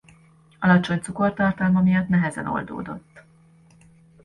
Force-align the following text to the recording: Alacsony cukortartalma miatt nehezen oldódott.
Alacsony 0.59 0.99
cukortartalma 0.99 1.81
miatt 1.81 2.07
nehezen 2.07 2.47
oldódott. 2.47 3.19